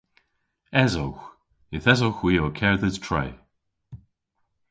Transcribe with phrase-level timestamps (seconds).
[0.83, 1.23] Esowgh.
[1.75, 3.25] Yth esowgh hwi ow kerdhes tre.